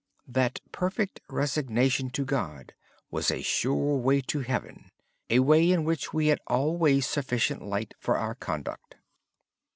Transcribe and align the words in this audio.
He 0.01 0.21
said 0.23 0.33
that 0.33 0.59
perfect 0.71 1.21
resignation 1.29 2.09
to 2.09 2.25
God 2.25 2.73
was 3.11 3.29
a 3.29 3.43
sure 3.43 3.97
way 3.97 4.19
to 4.21 4.39
heaven, 4.39 4.89
a 5.29 5.37
way 5.41 5.69
in 5.69 5.83
which 5.83 6.11
we 6.11 6.25
have 6.29 6.39
always 6.47 7.05
sufficient 7.05 7.61
light 7.61 7.93
for 7.99 8.17
our 8.17 8.33
conduct. 8.33 8.95